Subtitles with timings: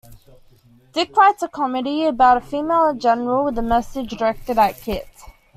[0.95, 5.07] Dick writes a comedy about a female general with a message directed at Kit.